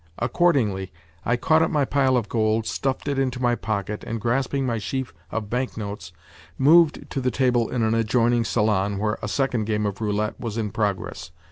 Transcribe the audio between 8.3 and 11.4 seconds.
salon where a second game of roulette was in progress.